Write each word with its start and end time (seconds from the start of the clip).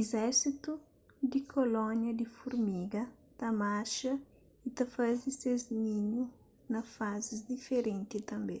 izérsitu 0.00 0.72
di 1.30 1.40
kolónia 1.54 2.12
di 2.20 2.26
furmiga 2.36 3.02
ta 3.38 3.48
marxa 3.62 4.12
y 4.66 4.68
ta 4.76 4.84
faze 4.94 5.28
ses 5.40 5.62
ninhu 5.82 6.22
na 6.72 6.80
fázis 6.96 7.40
diferenti 7.52 8.16
tanbê 8.30 8.58